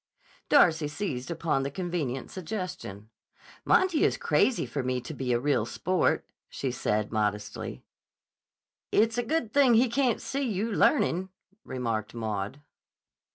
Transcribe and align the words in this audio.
Darcy 0.49 0.87
seized 0.87 1.29
upon 1.29 1.61
the 1.61 1.69
convenient 1.69 2.31
suggestion. 2.31 3.11
"Monty 3.65 4.03
is 4.03 4.17
crazy 4.17 4.65
for 4.65 4.81
me 4.81 4.99
to 4.99 5.13
be 5.13 5.31
a 5.31 5.39
real 5.39 5.63
sport," 5.63 6.25
she 6.49 6.71
said 6.71 7.11
modestly. 7.11 7.83
"It's 8.91 9.19
a 9.19 9.23
good 9.23 9.53
thing 9.53 9.75
he 9.75 9.87
can't 9.89 10.19
see 10.19 10.41
you 10.51 10.73
learning," 10.73 11.29
remarked 11.63 12.15
Maud. 12.15 12.61